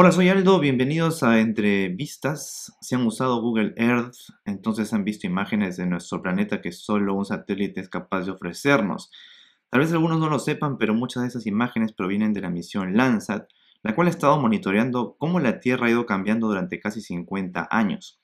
[0.00, 2.72] Hola, soy Aldo, bienvenidos a Entrevistas.
[2.80, 7.24] Si han usado Google Earth, entonces han visto imágenes de nuestro planeta que solo un
[7.24, 9.10] satélite es capaz de ofrecernos.
[9.68, 12.96] Tal vez algunos no lo sepan, pero muchas de esas imágenes provienen de la misión
[12.96, 13.48] Landsat,
[13.82, 18.20] la cual ha estado monitoreando cómo la Tierra ha ido cambiando durante casi 50 años.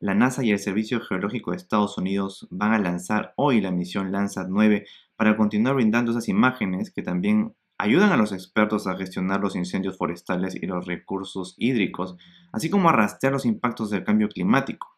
[0.00, 4.10] La NASA y el Servicio Geológico de Estados Unidos van a lanzar hoy la misión
[4.10, 9.40] Landsat 9 para continuar brindando esas imágenes que también ayudan a los expertos a gestionar
[9.40, 12.16] los incendios forestales y los recursos hídricos,
[12.52, 14.96] así como a rastrear los impactos del cambio climático.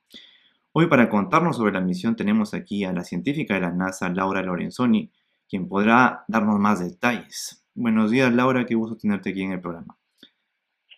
[0.72, 4.42] Hoy para contarnos sobre la misión tenemos aquí a la científica de la NASA, Laura
[4.42, 5.10] Lorenzoni,
[5.48, 7.64] quien podrá darnos más detalles.
[7.74, 9.96] Buenos días, Laura, qué gusto tenerte aquí en el programa.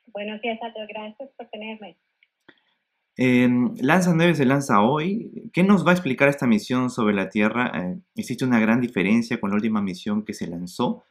[0.09, 1.97] Buenos días, Aldo, gracias por tenerme.
[3.81, 5.51] lanza 9 se lanza hoy.
[5.53, 7.71] ¿Qué nos va a explicar esta misión sobre la Tierra?
[7.77, 11.05] Eh, ¿Existe una gran diferencia con la última misión que se lanzó?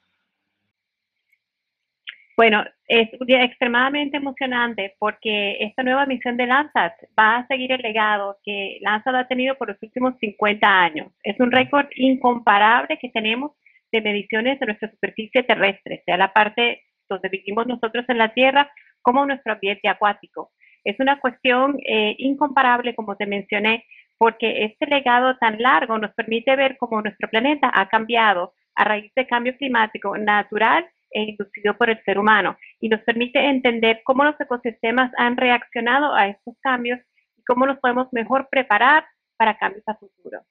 [2.38, 8.38] Bueno, es extremadamente emocionante porque esta nueva misión de Landsat va a seguir el legado
[8.44, 11.08] que Landsat ha tenido por los últimos 50 años.
[11.24, 13.52] Es un récord incomparable que tenemos
[13.92, 18.70] de mediciones de nuestra superficie terrestre, sea la parte donde vivimos nosotros en la Tierra
[19.02, 20.52] como nuestro ambiente acuático.
[20.84, 23.86] Es una cuestión eh, incomparable, como te mencioné,
[24.18, 29.12] porque este legado tan largo nos permite ver cómo nuestro planeta ha cambiado a raíz
[29.16, 30.86] de cambio climático natural
[31.24, 36.28] inducido por el ser humano y nos permite entender cómo los ecosistemas han reaccionado a
[36.28, 37.00] estos cambios
[37.38, 39.06] y cómo los podemos mejor preparar
[39.38, 40.42] para cambios a futuro.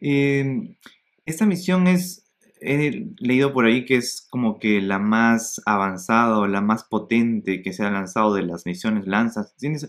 [0.00, 0.76] Em,
[1.24, 6.46] esta misión es, he leído por ahí que es como que la más avanzada o
[6.46, 9.56] la más potente que se ha lanzado de las misiones Lanzas.
[9.56, 9.86] ¿Tienes,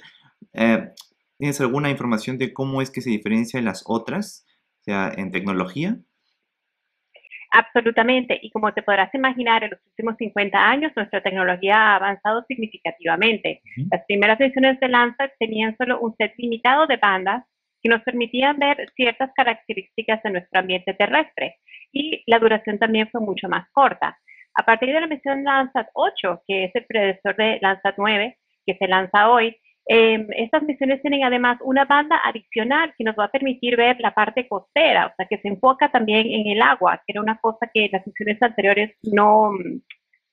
[0.53, 0.89] eh,
[1.37, 4.45] ¿Tienes alguna información de cómo es que se diferencia de las otras,
[4.79, 5.99] o sea, en tecnología?
[7.57, 8.37] Absolutamente.
[8.41, 13.61] Y como te podrás imaginar, en los últimos 50 años nuestra tecnología ha avanzado significativamente.
[13.89, 17.45] Las primeras misiones de Landsat tenían solo un set limitado de bandas
[17.81, 21.55] que nos permitían ver ciertas características de nuestro ambiente terrestre.
[21.93, 24.17] Y la duración también fue mucho más corta.
[24.55, 28.75] A partir de la misión Landsat 8, que es el predecesor de Landsat 9, que
[28.75, 29.55] se lanza hoy,
[29.87, 34.13] eh, estas misiones tienen además una banda adicional que nos va a permitir ver la
[34.13, 37.69] parte costera, o sea, que se enfoca también en el agua, que era una cosa
[37.71, 39.51] que las misiones anteriores no,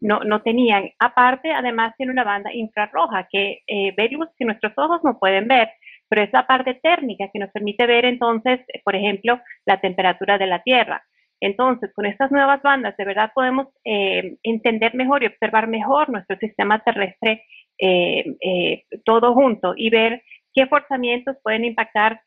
[0.01, 0.91] no, no tenían.
[0.99, 5.47] Aparte, además tiene una banda infrarroja que eh, ve luz que nuestros ojos no pueden
[5.49, 5.69] ver,
[6.09, 10.47] pero es la parte térmica que nos permite ver entonces, por ejemplo, la temperatura de
[10.47, 11.03] la Tierra.
[11.41, 16.37] Entonces, con estas nuevas bandas, de verdad podemos eh, entender mejor y observar mejor nuestro
[16.39, 17.45] sistema terrestre
[17.78, 20.22] eh, eh, todo junto y ver
[20.53, 22.21] qué forzamientos pueden impactar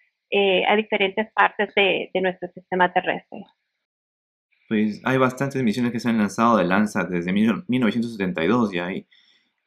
[0.67, 3.45] a diferentes partes de, nuestro sistema terrestre.
[4.67, 8.89] Pues hay bastantes misiones que se han lanzado de Landsat desde 1972 ya.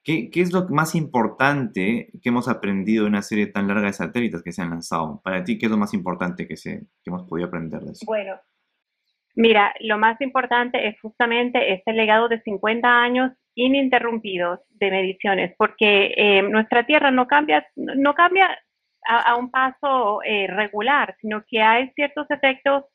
[0.02, 3.94] ¿Qué, ¿Qué es lo más importante que hemos aprendido en una serie tan larga de
[3.94, 5.22] satélites que se han lanzado?
[5.24, 8.04] Para ti, ¿qué es lo más importante que, se, que hemos podido aprender de eso?
[8.04, 8.34] Bueno,
[9.38, 16.12] Mira, lo más importante es justamente este legado de 50 años ininterrumpidos de mediciones, porque
[16.16, 18.48] eh, nuestra Tierra no cambia, no cambia
[19.06, 22.86] a, un paso eh, regular, sino que hay ciertos efectos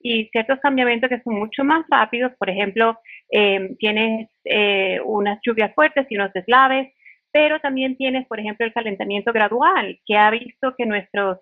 [0.00, 2.32] y ciertos cambiamientos que son mucho más rápidos.
[2.38, 2.98] Por ejemplo,
[3.30, 4.30] eh, tienes
[5.04, 6.94] unas lluvias fuertes y unos deslaves,
[7.30, 11.40] pero también tienes, por ejemplo, el calentamiento gradual, que ha visto que nuestros,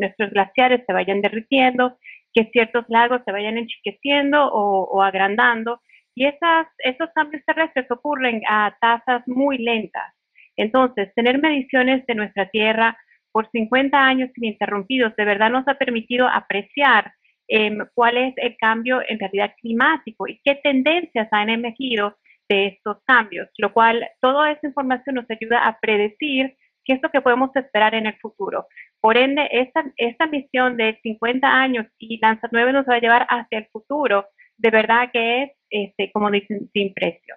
[0.00, 1.96] nuestros glaciares se vayan derritiendo
[2.38, 5.80] que ciertos lagos se vayan enchiqueciendo o, agrandando.
[6.14, 10.14] Y esas, esos cambios terrestres ocurren a tasas muy lentas.
[10.56, 12.96] Entonces, tener mediciones de nuestra Tierra
[13.32, 17.12] por 50 años ininterrumpidos de verdad nos ha permitido apreciar
[17.48, 22.16] em, cuál es el cambio en realidad climático y qué tendencias han emergido
[22.48, 26.56] de estos cambios, lo cual toda esa información nos ayuda a predecir
[26.88, 28.66] qué es lo que podemos esperar en el futuro.
[28.98, 33.26] Por ende, esta, esta misión de 50 años y Lanza 9 nos va a llevar
[33.28, 34.24] hacia el futuro.
[34.56, 37.34] De verdad que es, este, como dicen, sin precio.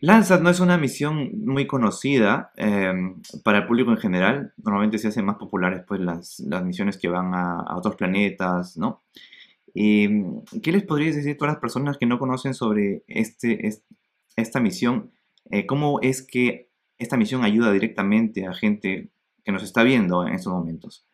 [0.00, 4.52] Landsat no es una misión muy conocida em, para el público en general.
[4.56, 9.02] Normalmente se hacen más populares pues, las, las misiones que van a, otros planetas, ¿no?
[9.74, 10.08] Y,
[10.62, 13.68] ¿Qué les podrías decir a todas las personas que no conocen sobre este,
[14.36, 15.10] esta misión?
[15.50, 16.71] Eh, ¿Cómo es que
[17.02, 19.10] esta misión ayuda directamente a gente
[19.44, 21.06] que nos está viendo en estos momentos?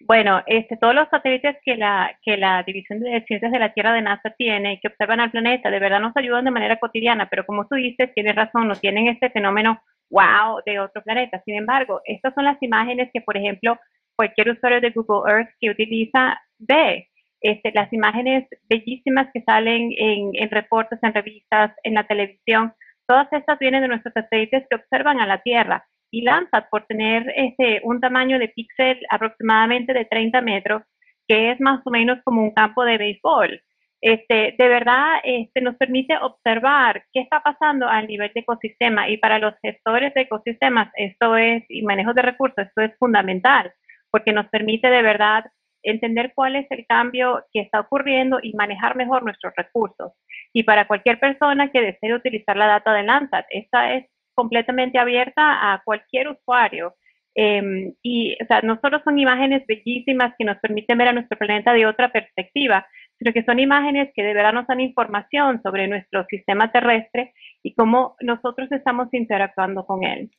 [0.00, 3.92] Bueno, este, todos los satélites que la, que la División de Ciencias de la Tierra
[3.92, 7.28] de NASA tiene y que observan al planeta, de verdad nos ayudan de manera cotidiana,
[7.30, 9.80] pero como tú dices, tienes razón, no tienen este fenómeno
[10.10, 11.42] wow de otro planeta.
[11.44, 13.78] Sin embargo, estas son las imágenes que, por ejemplo,
[14.14, 17.08] cualquier usuario de Google Earth que utiliza ve.
[17.40, 22.72] Este, las imágenes bellísimas que salen en, en reportes, en revistas, en la televisión,
[23.06, 27.32] Todas estas vienen de nuestros satélites que observan a la Tierra y Landsat, por tener
[27.36, 30.82] este, un tamaño de píxel aproximadamente de 30 metros,
[31.26, 33.60] que es más o menos como un campo de béisbol,
[34.00, 39.16] este, de verdad este, nos permite observar qué está pasando a nivel de ecosistema y
[39.16, 43.72] para los gestores de ecosistemas esto es, y manejo de recursos, esto es fundamental,
[44.10, 45.44] porque nos permite de verdad
[45.82, 50.12] entender cuál es el cambio que está ocurriendo y manejar mejor nuestros recursos.
[50.52, 55.72] Y para cualquier persona que desee utilizar la data de Landsat, esta es completamente abierta
[55.72, 56.94] a cualquier usuario.
[57.34, 61.36] Em, y o sea, no solo son imágenes bellísimas que nos permiten ver a nuestro
[61.36, 62.86] planeta de otra perspectiva,
[63.18, 67.74] sino que son imágenes que de verdad nos dan información sobre nuestro sistema terrestre y
[67.74, 70.30] cómo nosotros estamos interactuando con él.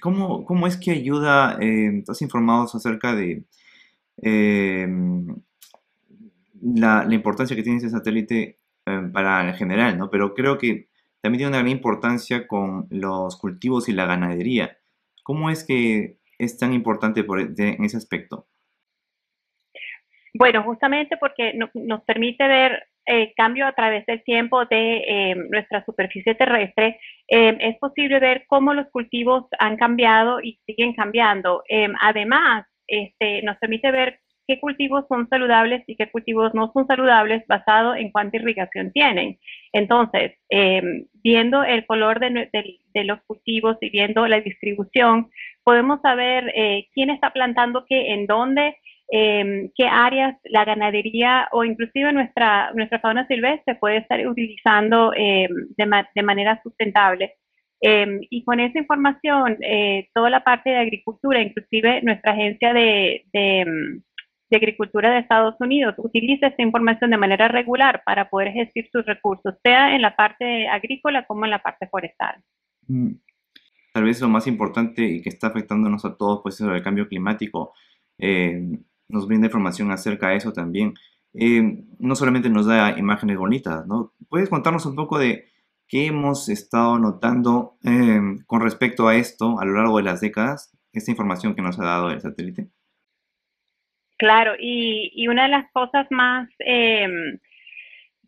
[0.00, 3.44] ¿Cómo, cómo es que ayuda, eh, informados acerca de
[4.22, 4.88] eh,
[6.62, 10.10] la, importancia que tiene ese satélite eh, para el general, ¿no?
[10.10, 10.88] Pero creo que
[11.20, 14.76] también tiene una gran importancia con los cultivos y la ganadería.
[15.22, 18.46] ¿Cómo es que es tan importante por, en ese aspecto?
[20.34, 25.84] Bueno, justamente porque nos permite ver eh, cambio a través del tiempo de eh, nuestra
[25.84, 26.98] superficie terrestre,
[27.28, 31.62] eh, es posible ver cómo los cultivos han cambiado y siguen cambiando.
[32.00, 37.46] además, este, nos permite ver qué cultivos son saludables y qué cultivos no son saludables
[37.46, 39.38] basado en cuánta irrigación tienen.
[39.72, 40.32] Entonces,
[41.22, 42.48] viendo el color de,
[42.94, 45.30] de, los cultivos y viendo la distribución,
[45.62, 46.52] podemos saber
[46.92, 48.76] quién está plantando qué, en dónde,
[49.16, 55.48] eh, qué áreas la ganadería o inclusive nuestra, nuestra fauna silvestre puede estar utilizando em,
[55.76, 57.34] de, de, manera sustentable.
[57.80, 63.24] Em, y con esa información, eh, toda la parte de agricultura, inclusive nuestra agencia de,
[63.32, 64.00] de,
[64.50, 69.06] de, agricultura de Estados Unidos, utiliza esta información de manera regular para poder gestionar sus
[69.06, 72.42] recursos, sea en la parte agrícola como en la parte forestal.
[72.88, 73.12] Mm.
[73.92, 77.06] Tal vez lo más importante y que está afectándonos a todos pues, es el cambio
[77.06, 77.74] climático.
[78.18, 78.60] Eh,
[79.08, 80.94] nos brinda información acerca de eso también.
[81.34, 84.12] Eh, no solamente nos da imágenes bonitas, ¿no?
[84.28, 85.46] ¿Puedes contarnos un poco de
[85.88, 90.72] qué hemos estado notando eh, con respecto a esto a lo largo de las décadas,
[90.92, 92.68] esta información que nos ha dado el satélite?
[94.16, 97.08] Claro, y, una de las cosas más eh,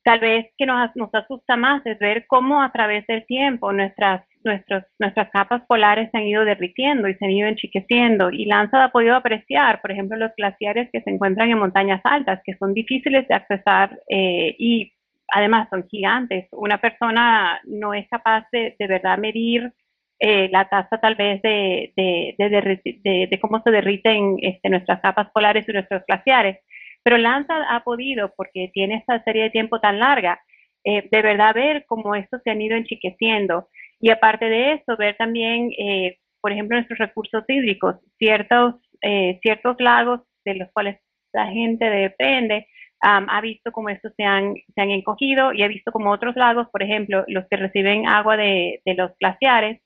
[0.06, 4.22] tal vez que nos, nos asusta más es ver cómo a través del tiempo nuestras,
[4.44, 8.30] nuestros, nuestras capas polares se han ido derritiendo y se han ido enchiqueciendo.
[8.30, 12.40] Y Lanza ha podido apreciar, por ejemplo, los glaciares que se encuentran en montañas altas,
[12.44, 14.92] que son difíciles de accesar eh, y
[15.26, 16.46] además son gigantes.
[16.52, 19.72] Una persona no es capaz de, de verdad medir
[20.20, 25.68] eh, la tasa tal vez de, de, de, cómo se derriten este, nuestras capas polares
[25.68, 26.58] y nuestros glaciares.
[27.06, 30.40] Pero Lanza ha podido, porque tiene esta serie de tiempo tan larga,
[30.82, 33.68] eh, de verdad ver cómo estos se han ido enchiqueciendo.
[34.00, 39.76] Y aparte de eso, ver también, eh, por ejemplo, nuestros recursos hídricos, ciertos, eh, ciertos
[39.78, 40.98] lagos de los cuales
[41.32, 42.66] la gente depende,
[43.00, 46.66] ha visto cómo estos se han, se han encogido y ha visto como otros lagos,
[46.72, 49.80] por ejemplo, los que reciben agua de, de los glaciares,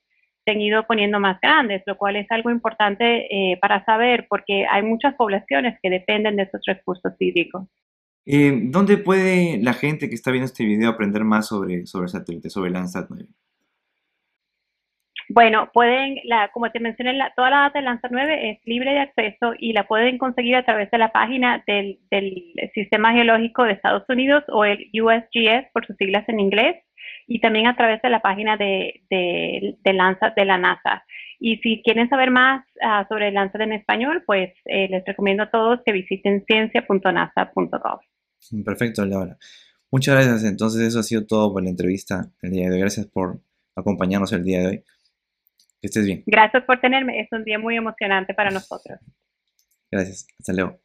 [0.44, 4.66] se han ido poniendo más grandes, lo cual es algo importante eh, para saber porque
[4.70, 7.66] hay muchas poblaciones que dependen de esos recursos hídricos.
[8.26, 12.50] Eh, ¿Dónde puede la gente que está viendo este video aprender más sobre, sobre satélite,
[12.50, 13.26] sobre Landsat 9?
[15.32, 18.90] Bueno, pueden, la, como te mencioné, la, toda la data de Landsat 9 es libre
[18.90, 23.62] de acceso y la pueden conseguir a través de la página del, del Sistema Geológico
[23.62, 26.76] de Estados Unidos o el USGS por sus siglas en inglés
[27.30, 29.92] y también a través de la página de, de, de
[30.36, 31.04] de la NASA.
[31.38, 35.50] Y si quieren saber más uh, sobre Landsat en español, pues eh, les recomiendo a
[35.50, 38.00] todos que visiten ciencia.nasa.gov.
[38.64, 39.38] Perfecto, Laura.
[39.92, 40.42] Muchas gracias.
[40.42, 42.80] Entonces, eso ha sido todo por la entrevista el día de hoy.
[42.80, 43.40] Gracias por
[43.76, 44.84] acompañarnos el día de hoy.
[45.80, 46.24] Que estés bien.
[46.26, 47.20] Gracias por tenerme.
[47.20, 48.98] Es un día muy emocionante para nosotros.
[49.88, 50.26] Gracias.
[50.36, 50.80] Hasta luego.